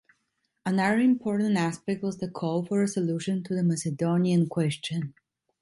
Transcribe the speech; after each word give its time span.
Another 0.65 0.97
important 0.97 1.55
aspect 1.57 2.01
was 2.01 2.17
the 2.17 2.27
call 2.27 2.65
for 2.65 2.81
a 2.81 2.87
solution 2.87 3.43
to 3.43 3.53
the 3.53 3.61
Macedonian 3.61 4.47
Question. 4.47 5.13